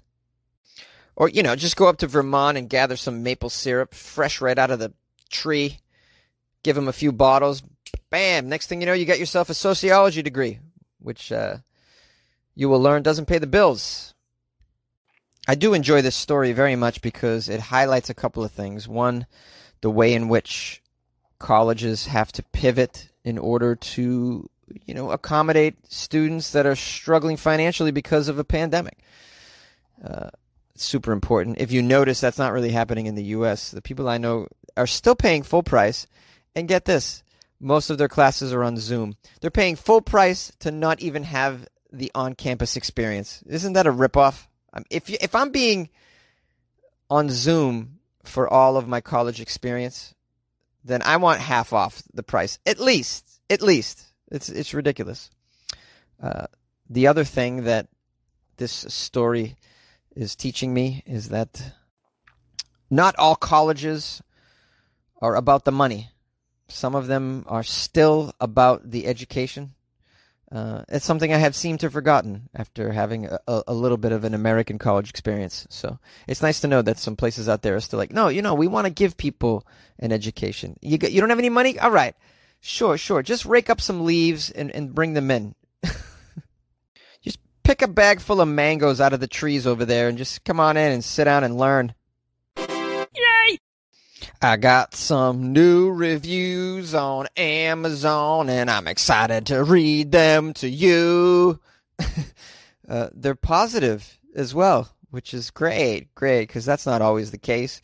Or, 1.16 1.30
you 1.30 1.42
know, 1.42 1.56
just 1.56 1.76
go 1.78 1.88
up 1.88 1.96
to 1.98 2.06
Vermont 2.06 2.58
and 2.58 2.68
gather 2.68 2.96
some 2.96 3.22
maple 3.22 3.48
syrup 3.48 3.94
fresh 3.94 4.42
right 4.42 4.58
out 4.58 4.70
of 4.70 4.78
the 4.78 4.92
tree. 5.30 5.78
Give 6.62 6.76
them 6.76 6.88
a 6.88 6.92
few 6.92 7.10
bottles. 7.10 7.62
Bam! 8.14 8.48
Next 8.48 8.68
thing 8.68 8.80
you 8.80 8.86
know, 8.86 8.92
you 8.92 9.06
got 9.06 9.18
yourself 9.18 9.50
a 9.50 9.54
sociology 9.54 10.22
degree, 10.22 10.60
which 11.00 11.32
uh, 11.32 11.56
you 12.54 12.68
will 12.68 12.78
learn 12.78 13.02
doesn't 13.02 13.26
pay 13.26 13.38
the 13.38 13.48
bills. 13.48 14.14
I 15.48 15.56
do 15.56 15.74
enjoy 15.74 16.00
this 16.00 16.14
story 16.14 16.52
very 16.52 16.76
much 16.76 17.02
because 17.02 17.48
it 17.48 17.58
highlights 17.58 18.10
a 18.10 18.14
couple 18.14 18.44
of 18.44 18.52
things. 18.52 18.86
One, 18.86 19.26
the 19.80 19.90
way 19.90 20.14
in 20.14 20.28
which 20.28 20.80
colleges 21.40 22.06
have 22.06 22.30
to 22.34 22.44
pivot 22.44 23.08
in 23.24 23.36
order 23.36 23.74
to, 23.74 24.48
you 24.86 24.94
know, 24.94 25.10
accommodate 25.10 25.74
students 25.88 26.52
that 26.52 26.66
are 26.66 26.76
struggling 26.76 27.36
financially 27.36 27.90
because 27.90 28.28
of 28.28 28.38
a 28.38 28.44
pandemic. 28.44 28.98
Uh, 30.04 30.30
super 30.76 31.10
important. 31.10 31.58
If 31.58 31.72
you 31.72 31.82
notice, 31.82 32.20
that's 32.20 32.38
not 32.38 32.52
really 32.52 32.70
happening 32.70 33.06
in 33.06 33.16
the 33.16 33.24
U.S. 33.38 33.72
The 33.72 33.82
people 33.82 34.08
I 34.08 34.18
know 34.18 34.46
are 34.76 34.86
still 34.86 35.16
paying 35.16 35.42
full 35.42 35.64
price, 35.64 36.06
and 36.54 36.68
get 36.68 36.84
this: 36.84 37.24
most 37.60 37.90
of 37.90 37.98
their 37.98 38.08
classes 38.08 38.52
are 38.52 38.62
on 38.62 38.76
Zoom. 38.76 39.16
They're 39.40 39.50
paying 39.50 39.76
full 39.76 40.00
price 40.00 40.52
to 40.60 40.70
not 40.70 41.00
even 41.00 41.22
have 41.24 41.66
the 41.92 42.10
on-campus 42.14 42.76
experience. 42.76 43.42
Isn't 43.46 43.74
that 43.74 43.86
a 43.86 43.92
ripoff? 43.92 44.46
If 44.90 45.08
if 45.08 45.34
I'm 45.34 45.50
being 45.50 45.90
on 47.08 47.30
Zoom 47.30 48.00
for 48.24 48.52
all 48.52 48.76
of 48.76 48.88
my 48.88 49.00
college 49.00 49.40
experience, 49.40 50.14
then 50.84 51.02
I 51.02 51.16
want 51.18 51.40
half 51.40 51.72
off 51.72 52.02
the 52.12 52.22
price, 52.22 52.58
at 52.66 52.80
least. 52.80 53.40
At 53.48 53.62
least 53.62 54.12
it's 54.30 54.48
it's 54.48 54.74
ridiculous. 54.74 55.30
Uh, 56.20 56.46
the 56.88 57.06
other 57.06 57.24
thing 57.24 57.64
that 57.64 57.88
this 58.56 58.72
story 58.72 59.56
is 60.16 60.34
teaching 60.34 60.72
me 60.72 61.02
is 61.06 61.28
that 61.28 61.72
not 62.90 63.14
all 63.18 63.36
colleges 63.36 64.22
are 65.20 65.36
about 65.36 65.64
the 65.64 65.72
money. 65.72 66.10
Some 66.68 66.94
of 66.94 67.06
them 67.06 67.44
are 67.46 67.62
still 67.62 68.32
about 68.40 68.90
the 68.90 69.06
education. 69.06 69.74
Uh, 70.54 70.84
it's 70.88 71.04
something 71.04 71.32
I 71.32 71.38
have 71.38 71.56
seemed 71.56 71.80
to 71.80 71.86
have 71.86 71.92
forgotten 71.92 72.48
after 72.54 72.92
having 72.92 73.26
a, 73.26 73.62
a, 73.66 73.74
little 73.74 73.96
bit 73.96 74.12
of 74.12 74.22
an 74.22 74.34
American 74.34 74.78
college 74.78 75.10
experience. 75.10 75.66
So 75.68 75.98
it's 76.28 76.42
nice 76.42 76.60
to 76.60 76.68
know 76.68 76.80
that 76.80 76.98
some 76.98 77.16
places 77.16 77.48
out 77.48 77.62
there 77.62 77.74
are 77.74 77.80
still 77.80 77.98
like, 77.98 78.12
no, 78.12 78.28
you 78.28 78.40
know, 78.40 78.54
we 78.54 78.68
want 78.68 78.86
to 78.86 78.92
give 78.92 79.16
people 79.16 79.66
an 79.98 80.12
education. 80.12 80.78
You 80.80 80.98
you 81.08 81.20
don't 81.20 81.30
have 81.30 81.40
any 81.40 81.48
money? 81.48 81.78
All 81.78 81.90
right, 81.90 82.14
sure, 82.60 82.96
sure. 82.96 83.22
Just 83.22 83.46
rake 83.46 83.68
up 83.68 83.80
some 83.80 84.04
leaves 84.04 84.50
and, 84.50 84.70
and 84.70 84.94
bring 84.94 85.14
them 85.14 85.30
in. 85.30 85.56
just 87.22 87.40
pick 87.64 87.82
a 87.82 87.88
bag 87.88 88.20
full 88.20 88.40
of 88.40 88.46
mangoes 88.46 89.00
out 89.00 89.12
of 89.12 89.20
the 89.20 89.26
trees 89.26 89.66
over 89.66 89.84
there 89.84 90.08
and 90.08 90.18
just 90.18 90.44
come 90.44 90.60
on 90.60 90.76
in 90.76 90.92
and 90.92 91.02
sit 91.02 91.24
down 91.24 91.42
and 91.42 91.58
learn. 91.58 91.94
I 94.44 94.58
got 94.58 94.94
some 94.94 95.54
new 95.54 95.90
reviews 95.90 96.94
on 96.94 97.28
Amazon 97.34 98.50
and 98.50 98.70
I'm 98.70 98.86
excited 98.86 99.46
to 99.46 99.64
read 99.64 100.12
them 100.12 100.52
to 100.54 100.68
you. 100.68 101.58
uh, 102.86 103.08
they're 103.14 103.34
positive 103.34 104.18
as 104.36 104.54
well, 104.54 104.94
which 105.10 105.32
is 105.32 105.50
great, 105.50 106.14
great, 106.14 106.46
because 106.46 106.66
that's 106.66 106.84
not 106.84 107.00
always 107.00 107.30
the 107.30 107.38
case. 107.38 107.80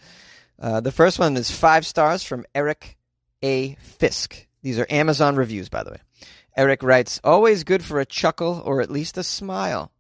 Uh, 0.59 0.81
the 0.81 0.93
first 0.93 1.19
one 1.19 1.35
is 1.39 1.51
five 1.51 1.87
stars 1.87 2.23
from 2.23 2.45
Eric 2.55 2.99
A. 3.43 3.77
Fisk. 3.81 4.47
These 4.61 4.79
are 4.79 4.87
Amazon 4.91 5.37
reviews, 5.37 5.71
by 5.71 5.83
the 5.83 5.93
way. 5.93 6.01
Eric 6.55 6.83
writes, 6.83 7.23
always 7.25 7.65
good 7.65 7.83
for 7.83 8.01
a 8.01 8.07
chuckle 8.07 8.61
or 8.67 8.83
at 8.83 8.91
least 8.91 9.17
a 9.17 9.25
smile. 9.25 9.93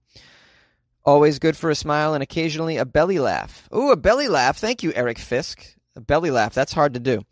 Always 1.06 1.38
good 1.38 1.56
for 1.56 1.70
a 1.70 1.74
smile 1.74 2.12
and 2.12 2.22
occasionally 2.22 2.76
a 2.76 2.84
belly 2.84 3.18
laugh. 3.18 3.66
Ooh, 3.74 3.92
a 3.92 3.96
belly 3.96 4.28
laugh. 4.28 4.58
Thank 4.58 4.82
you, 4.82 4.92
Eric 4.94 5.18
Fisk. 5.18 5.79
A 6.00 6.02
belly 6.02 6.30
laugh. 6.30 6.54
That's 6.54 6.72
hard 6.72 6.94
to 6.94 7.00
do. 7.00 7.22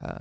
Uh, 0.00 0.18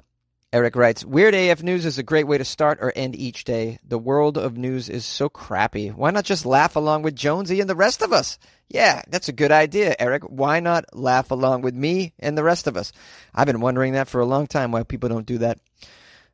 Eric 0.52 0.76
writes, 0.76 1.06
Weird 1.06 1.36
AF 1.36 1.62
News 1.62 1.86
is 1.86 2.00
a 2.00 2.04
great 2.04 2.26
way 2.26 2.40
to 2.40 2.46
start 2.46 2.80
or 2.82 2.92
end 2.96 3.16
each 3.16 3.44
day. 3.44 3.78
The 3.88 4.00
world 4.00 4.38
of 4.38 4.58
news 4.58 4.90
is 4.90 5.06
so 5.06 5.30
crappy. 5.30 5.90
Why 5.90 6.10
not 6.10 6.26
just 6.26 6.46
laugh 6.46 6.76
along 6.76 7.04
with 7.04 7.16
Jonesy 7.16 7.62
and 7.62 7.70
the 7.70 7.76
rest 7.76 8.02
of 8.02 8.12
us? 8.12 8.40
Yeah, 8.68 9.04
that's 9.08 9.30
a 9.30 9.34
good 9.34 9.52
idea, 9.52 9.96
Eric. 10.00 10.24
Why 10.24 10.60
not 10.60 10.96
laugh 10.96 11.30
along 11.30 11.62
with 11.62 11.76
me 11.76 12.14
and 12.18 12.36
the 12.36 12.44
rest 12.44 12.66
of 12.66 12.78
us? 12.78 12.94
I've 13.34 13.46
been 13.48 13.62
wondering 13.62 13.94
that 13.94 14.08
for 14.08 14.22
a 14.22 14.26
long 14.26 14.48
time, 14.48 14.72
why 14.72 14.82
people 14.82 15.10
don't 15.10 15.28
do 15.28 15.38
that. 15.40 15.60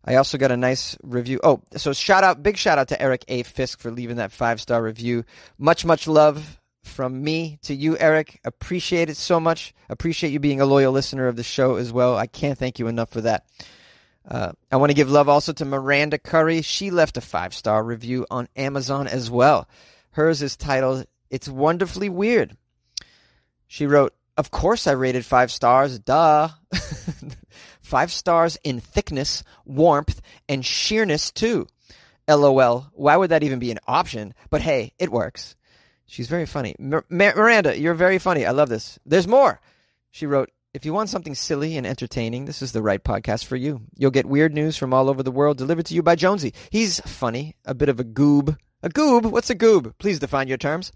I 0.06 0.16
also 0.16 0.38
got 0.38 0.52
a 0.52 0.58
nice 0.58 0.98
review. 1.04 1.42
Oh, 1.44 1.62
so 1.76 1.92
shout 1.92 2.24
out, 2.24 2.42
big 2.42 2.56
shout 2.56 2.78
out 2.78 2.88
to 2.90 3.02
Eric 3.02 3.26
A. 3.28 3.44
Fisk 3.44 3.82
for 3.82 3.92
leaving 3.92 4.16
that 4.16 4.32
five 4.32 4.62
star 4.62 4.82
review. 4.82 5.26
Much, 5.58 5.84
much 5.84 6.08
love 6.08 6.59
from 6.90 7.24
me 7.24 7.60
to 7.64 7.74
you, 7.74 7.98
Eric. 7.98 8.40
Appreciate 8.44 9.10
it 9.10 9.18
so 9.18 9.40
much. 9.40 9.74
Appreciate 9.88 10.32
you 10.32 10.40
being 10.40 10.62
a 10.62 10.66
loyal 10.66 10.92
listener 10.92 11.28
of 11.28 11.36
the 11.36 11.44
show 11.44 11.76
as 11.76 11.94
well. 11.94 12.18
I 12.18 12.28
can't 12.28 12.58
thank 12.58 12.80
you 12.80 12.88
enough 12.88 13.10
for 13.10 13.22
that. 13.22 13.46
Uh, 14.28 14.52
I 14.72 14.76
want 14.76 14.90
to 14.90 14.96
give 14.96 15.10
love 15.10 15.30
also 15.30 15.54
to 15.54 15.66
Miranda 15.66 16.18
Curry. 16.18 16.62
She 16.62 16.92
left 16.92 17.18
a 17.18 17.22
five 17.22 17.54
star 17.54 17.84
review 17.84 18.26
on 18.30 18.48
Amazon 18.56 19.08
as 19.08 19.32
well. 19.32 19.68
Hers 20.12 20.42
is 20.42 20.58
titled, 20.58 21.06
It's 21.30 21.48
Wonderfully 21.48 22.10
Weird. 22.10 22.58
She 23.68 23.88
wrote, 23.88 24.14
Of 24.38 24.52
course 24.52 24.88
I 24.88 24.92
rated 24.92 25.26
five 25.26 25.52
stars, 25.52 26.00
duh. 26.00 26.50
five 27.82 28.12
stars 28.12 28.58
in 28.64 28.80
thickness, 28.80 29.44
warmth, 29.66 30.22
and 30.48 30.66
sheerness 30.66 31.32
too. 31.32 31.68
LOL. 32.28 32.88
Why 32.94 33.18
would 33.18 33.32
that 33.32 33.44
even 33.44 33.60
be 33.60 33.72
an 33.72 33.80
option? 33.88 34.34
But 34.50 34.62
hey, 34.62 34.94
it 35.00 35.12
works. 35.12 35.56
She's 36.10 36.28
very 36.28 36.46
funny. 36.48 36.76
Mir- 36.80 37.06
Miranda, 37.10 37.80
you're 37.80 37.94
very 37.94 38.18
funny. 38.18 38.46
I 38.46 38.52
love 38.52 38.70
this. 38.70 38.98
There's 39.06 39.28
more. 39.28 39.62
She 40.10 40.26
wrote, 40.26 40.50
if 40.74 40.84
you 40.84 40.92
want 40.94 41.10
something 41.10 41.36
silly 41.36 41.78
and 41.78 41.86
entertaining, 41.86 42.46
this 42.46 42.62
is 42.62 42.72
the 42.72 42.82
right 42.82 43.04
podcast 43.04 43.46
for 43.46 43.56
you. 43.56 43.82
You'll 43.96 44.12
get 44.12 44.26
weird 44.26 44.54
news 44.54 44.76
from 44.76 44.94
all 44.94 45.10
over 45.10 45.22
the 45.22 45.32
world 45.32 45.58
delivered 45.58 45.86
to 45.88 45.94
you 45.94 46.02
by 46.02 46.16
Jonesy. 46.16 46.54
He's 46.72 47.00
funny, 47.02 47.56
a 47.66 47.76
bit 47.76 47.90
of 47.90 48.00
a 48.00 48.04
goob. 48.04 48.58
A 48.82 48.90
goob? 48.90 49.30
What's 49.30 49.50
a 49.50 49.56
goob? 49.56 49.94
Please 50.00 50.20
define 50.20 50.48
your 50.48 50.58
terms. 50.58 50.92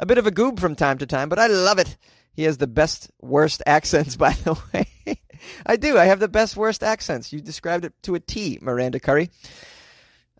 A 0.00 0.06
bit 0.06 0.18
of 0.18 0.26
a 0.26 0.32
goob 0.32 0.58
from 0.58 0.74
time 0.74 0.98
to 0.98 1.06
time, 1.06 1.28
but 1.28 1.38
I 1.38 1.46
love 1.46 1.78
it. 1.78 1.96
He 2.32 2.42
has 2.42 2.56
the 2.58 2.66
best, 2.66 3.10
worst 3.20 3.62
accents, 3.66 4.16
by 4.16 4.32
the 4.32 4.58
way. 4.72 5.20
I 5.64 5.76
do. 5.76 5.96
I 5.96 6.06
have 6.06 6.18
the 6.20 6.28
best, 6.28 6.56
worst 6.56 6.82
accents. 6.82 7.32
You 7.32 7.40
described 7.40 7.84
it 7.84 7.94
to 8.02 8.14
a 8.14 8.20
T, 8.20 8.58
Miranda 8.60 8.98
Curry. 8.98 9.30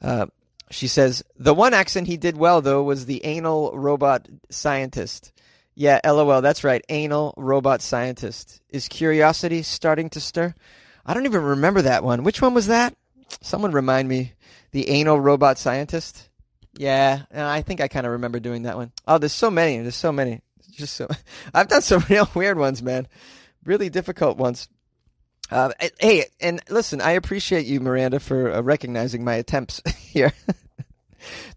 Uh, 0.00 0.26
she 0.70 0.88
says, 0.88 1.22
the 1.36 1.54
one 1.54 1.74
accent 1.74 2.06
he 2.06 2.16
did 2.16 2.36
well, 2.36 2.60
though, 2.60 2.82
was 2.82 3.06
the 3.06 3.24
anal 3.24 3.76
robot 3.76 4.28
scientist. 4.50 5.32
Yeah, 5.74 6.00
lol, 6.04 6.40
that's 6.40 6.64
right. 6.64 6.84
Anal 6.88 7.34
robot 7.36 7.82
scientist. 7.82 8.60
Is 8.70 8.88
curiosity 8.88 9.62
starting 9.62 10.08
to 10.10 10.20
stir? 10.20 10.54
I 11.04 11.14
don't 11.14 11.26
even 11.26 11.42
remember 11.42 11.82
that 11.82 12.02
one. 12.02 12.24
Which 12.24 12.42
one 12.42 12.54
was 12.54 12.66
that? 12.66 12.96
Someone 13.42 13.72
remind 13.72 14.08
me. 14.08 14.32
The 14.72 14.88
anal 14.88 15.20
robot 15.20 15.58
scientist? 15.58 16.28
Yeah, 16.78 17.22
uh, 17.34 17.46
I 17.46 17.62
think 17.62 17.80
I 17.80 17.88
kind 17.88 18.06
of 18.06 18.12
remember 18.12 18.40
doing 18.40 18.64
that 18.64 18.76
one. 18.76 18.92
Oh, 19.06 19.18
there's 19.18 19.32
so 19.32 19.50
many. 19.50 19.78
There's 19.78 19.96
so 19.96 20.12
many. 20.12 20.40
Just 20.72 20.96
so 20.96 21.08
I've 21.54 21.68
done 21.68 21.82
some 21.82 22.04
real 22.10 22.28
weird 22.34 22.58
ones, 22.58 22.82
man. 22.82 23.06
Really 23.64 23.88
difficult 23.88 24.36
ones. 24.36 24.68
Uh, 25.50 25.70
hey, 26.00 26.26
and 26.40 26.60
listen, 26.68 27.00
I 27.00 27.12
appreciate 27.12 27.66
you, 27.66 27.80
Miranda, 27.80 28.18
for 28.20 28.52
uh, 28.52 28.60
recognizing 28.62 29.24
my 29.24 29.34
attempts 29.34 29.80
here 29.98 30.32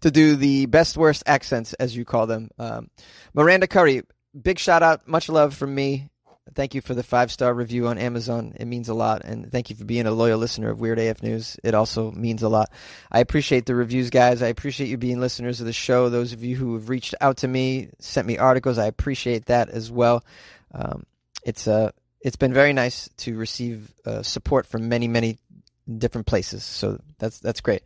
to 0.00 0.10
do 0.10 0.36
the 0.36 0.66
best 0.66 0.96
worst 0.96 1.22
accents, 1.26 1.72
as 1.74 1.96
you 1.96 2.04
call 2.04 2.26
them. 2.26 2.50
Um, 2.58 2.90
Miranda 3.34 3.66
Curry, 3.66 4.02
big 4.40 4.58
shout 4.58 4.82
out, 4.82 5.08
much 5.08 5.28
love 5.28 5.54
from 5.54 5.74
me. 5.74 6.08
Thank 6.54 6.74
you 6.74 6.80
for 6.80 6.94
the 6.94 7.02
five 7.02 7.30
star 7.30 7.54
review 7.54 7.86
on 7.86 7.98
Amazon. 7.98 8.54
It 8.58 8.66
means 8.66 8.88
a 8.88 8.94
lot. 8.94 9.22
And 9.24 9.50
thank 9.52 9.70
you 9.70 9.76
for 9.76 9.84
being 9.84 10.06
a 10.06 10.10
loyal 10.10 10.38
listener 10.38 10.70
of 10.70 10.80
Weird 10.80 10.98
AF 10.98 11.22
News. 11.22 11.56
It 11.62 11.74
also 11.74 12.10
means 12.10 12.42
a 12.42 12.48
lot. 12.48 12.72
I 13.10 13.20
appreciate 13.20 13.66
the 13.66 13.74
reviews, 13.76 14.10
guys. 14.10 14.42
I 14.42 14.48
appreciate 14.48 14.88
you 14.88 14.96
being 14.96 15.20
listeners 15.20 15.60
of 15.60 15.66
the 15.66 15.72
show. 15.72 16.08
Those 16.08 16.32
of 16.32 16.42
you 16.42 16.56
who 16.56 16.74
have 16.74 16.88
reached 16.88 17.14
out 17.20 17.38
to 17.38 17.48
me, 17.48 17.90
sent 18.00 18.26
me 18.26 18.36
articles, 18.38 18.78
I 18.78 18.86
appreciate 18.86 19.46
that 19.46 19.68
as 19.68 19.92
well. 19.92 20.24
Um, 20.74 21.04
it's 21.44 21.68
uh, 21.68 21.92
it's 22.20 22.36
been 22.36 22.52
very 22.52 22.72
nice 22.72 23.08
to 23.18 23.36
receive 23.36 23.92
uh, 24.04 24.22
support 24.22 24.66
from 24.66 24.88
many, 24.88 25.08
many 25.08 25.38
different 25.98 26.26
places. 26.26 26.62
So 26.62 27.00
that's 27.18 27.38
that's 27.38 27.60
great. 27.60 27.82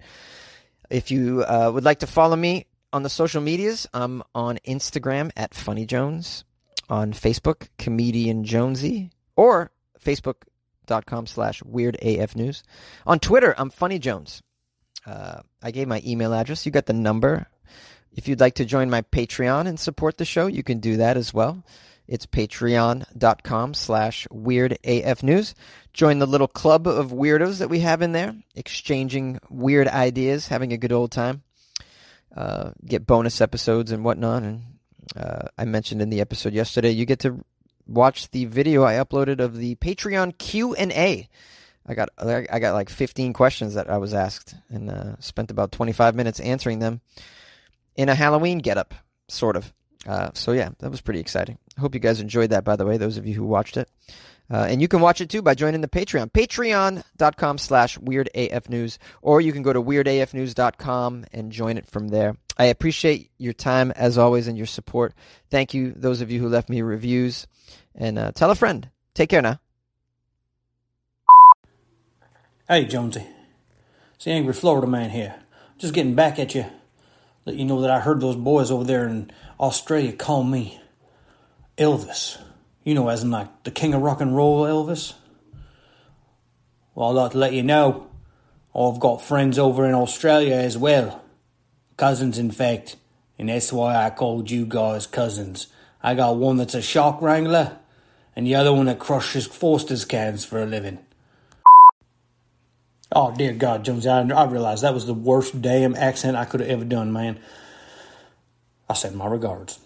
If 0.91 1.11
you 1.11 1.45
uh, 1.45 1.71
would 1.73 1.85
like 1.85 2.01
to 2.01 2.07
follow 2.07 2.37
me 2.37 2.67
on 2.93 3.03
the 3.03 3.09
social 3.09 3.41
medias, 3.41 3.87
I'm 3.95 4.23
on 4.35 4.59
Instagram 4.67 5.31
at 5.37 5.55
Funny 5.55 5.87
Jones, 5.87 6.45
on 6.89 7.13
Facebook, 7.13 7.69
Comedian 7.79 8.45
Jonesy, 8.45 9.11
or 9.37 9.71
Facebook.com 10.01 11.27
slash 11.27 11.63
Weird 11.63 11.97
AF 12.03 12.37
News. 12.37 12.63
On 13.07 13.19
Twitter, 13.19 13.55
I'm 13.57 13.71
Funny 13.71 13.99
Jones. 13.99 14.43
Uh, 15.07 15.41
I 15.63 15.71
gave 15.71 15.89
my 15.89 16.03
email 16.05 16.35
address. 16.35 16.67
You 16.67 16.73
got 16.73 16.87
the 16.87 16.93
number. 16.93 17.47
If 18.13 18.29
you'd 18.29 18.41
like 18.41 18.55
to 18.57 18.65
join 18.65 18.91
my 18.91 19.03
Patreon 19.03 19.67
and 19.67 19.79
support 19.79 20.19
the 20.19 20.25
show, 20.25 20.47
you 20.47 20.63
can 20.63 20.79
do 20.79 20.99
that 20.99 21.17
as 21.17 21.35
well. 21.35 21.65
It's 22.07 22.27
patreon.com 22.27 23.75
slash 23.75 24.27
weirdafnews. 24.31 25.55
Join 25.93 26.19
the 26.19 26.27
little 26.27 26.49
club 26.49 26.87
of 26.87 27.13
weirdos 27.13 27.59
that 27.59 27.71
we 27.71 27.81
have 27.81 28.03
in 28.03 28.13
there, 28.13 28.35
exchanging 28.55 29.39
weird 29.49 29.89
ideas, 29.89 30.49
having 30.49 30.73
a 30.73 30.77
good 30.77 30.93
old 30.93 31.13
time. 31.13 31.43
Uh, 32.37 32.73
get 32.85 33.07
bonus 33.07 33.41
episodes 33.41 33.93
and 33.93 34.05
whatnot. 34.05 34.43
And 34.43 34.63
uh, 35.17 35.49
I 35.57 35.65
mentioned 35.65 36.03
in 36.03 36.11
the 36.11 36.21
episode 36.21 36.53
yesterday, 36.53 36.91
you 36.91 37.07
get 37.07 37.21
to 37.21 37.45
watch 37.87 38.31
the 38.31 38.45
video 38.47 38.85
I 38.85 38.95
uploaded 38.95 39.41
of 39.41 39.57
the 39.57 39.77
Patreon 39.77 40.37
Q 40.37 40.75
and 40.75 40.93
A. 40.93 41.29
I 41.87 41.95
got 41.95 42.09
I 42.19 42.59
got 42.59 42.73
like 42.73 42.89
15 42.89 43.35
questions 43.35 43.75
that 43.75 43.91
I 43.91 43.99
was 43.99 44.15
asked, 44.15 44.55
and 44.71 44.91
uh, 44.91 45.17
spent 45.21 45.51
about 45.51 45.71
25 45.71 46.15
minutes 46.15 46.41
answering 46.41 46.79
them 46.79 47.03
in 47.95 48.09
a 48.09 48.15
Halloween 48.15 48.59
getup, 48.59 48.95
sort 49.29 49.57
of. 49.57 49.73
Uh, 50.07 50.31
so 50.35 50.53
yeah, 50.53 50.71
that 50.79 50.91
was 50.91 51.01
pretty 51.01 51.21
exciting. 51.21 51.59
I 51.77 51.81
hope 51.81 51.95
you 51.95 52.01
guys 52.01 52.21
enjoyed 52.21 52.51
that, 52.51 52.65
by 52.65 52.77
the 52.77 52.87
way, 52.87 52.97
those 52.97 53.17
of 53.17 53.27
you 53.27 53.35
who 53.35 53.45
watched 53.45 53.77
it. 53.77 53.89
Uh, 54.51 54.67
and 54.69 54.83
you 54.83 54.89
can 54.89 55.01
watch 55.01 55.21
it 55.21 55.31
too 55.31 55.41
by 55.41 55.55
joining 55.55 55.81
the 55.81 55.89
Patreon. 55.89 56.31
Patreon.com 56.31 57.59
slash 57.59 57.99
WeirdAFNews. 57.99 58.99
Or 59.23 59.41
you 59.41 59.53
can 59.53 59.63
go 59.63 59.73
to 59.73 59.83
WeirdAFNews.com 59.83 61.25
and 61.33 61.51
join 61.51 61.79
it 61.79 61.87
from 61.87 62.09
there. 62.09 62.37
I 62.59 62.67
appreciate 62.67 63.31
your 63.39 63.55
time, 63.55 63.91
as 63.93 64.19
always, 64.19 64.47
and 64.47 64.57
your 64.57 64.67
support. 64.67 65.15
Thank 65.51 65.73
you, 65.73 65.93
those 65.93 66.21
of 66.21 66.31
you 66.31 66.41
who 66.41 66.49
left 66.49 66.69
me 66.69 66.83
reviews. 66.83 67.47
And 67.95 68.19
uh, 68.19 68.33
tell 68.33 68.51
a 68.51 68.55
friend. 68.55 68.89
Take 69.15 69.31
care 69.31 69.43
now. 69.43 69.61
Hey, 72.69 72.85
Jonesy. 72.85 73.27
It's 74.15 74.25
the 74.25 74.33
Angry 74.33 74.55
Florida 74.55 74.87
Man 74.87 75.11
here. 75.11 75.35
Just 75.79 75.95
getting 75.95 76.15
back 76.15 76.39
at 76.39 76.55
you. 76.55 76.67
Let 77.45 77.57
you 77.57 77.65
know 77.65 77.81
that 77.83 77.91
I 77.91 78.01
heard 78.01 78.21
those 78.21 78.37
boys 78.37 78.71
over 78.71 78.85
there 78.85 79.07
in 79.07 79.31
Australia 79.59 80.13
call 80.13 80.45
me 80.45 80.81
Elvis. 81.79 82.41
You 82.85 82.95
know, 82.95 83.09
as 83.09 83.23
in 83.23 83.31
like 83.31 83.65
the 83.65 83.71
king 83.71 83.95
of 83.95 84.03
rock 84.03 84.21
and 84.21 84.37
roll 84.37 84.63
Elvis. 84.63 85.15
Well, 86.95 87.11
I'd 87.11 87.23
like 87.23 87.33
to 87.33 87.39
let 87.39 87.53
you 87.53 87.63
know 87.63 88.09
I've 88.75 89.01
got 89.01 89.23
friends 89.23 89.59
over 89.59 89.85
in 89.87 89.95
Australia 89.95 90.57
as 90.57 90.77
well. 90.77 91.23
Cousins, 91.97 92.39
in 92.39 92.51
fact. 92.51 92.97
And 93.39 93.49
that's 93.49 93.73
why 93.73 93.97
I 93.97 94.11
called 94.11 94.51
you 94.51 94.67
guys 94.67 95.07
cousins. 95.07 95.69
I 96.03 96.15
got 96.15 96.37
one 96.37 96.57
that's 96.57 96.75
a 96.75 96.83
shark 96.83 97.21
wrangler, 97.23 97.79
and 98.37 98.47
the 98.47 98.55
other 98.55 98.73
one 98.73 98.87
that 98.87 98.99
crushes 98.99 99.47
Foster's 99.47 100.05
cans 100.05 100.45
for 100.45 100.63
a 100.63 100.67
living. 100.67 100.99
Oh, 103.11 103.35
dear 103.35 103.53
God, 103.53 103.85
Jonesy, 103.85 104.09
I, 104.09 104.21
I 104.21 104.45
realized 104.45 104.83
that 104.83 104.95
was 104.95 105.07
the 105.07 105.15
worst 105.15 105.63
damn 105.63 105.95
accent 105.95 106.37
I 106.37 106.45
could 106.45 106.61
have 106.61 106.69
ever 106.69 106.85
done, 106.85 107.13
man. 107.13 107.39
I 108.89 108.95
send 108.95 109.17
my 109.17 109.27
regards. 109.27 109.79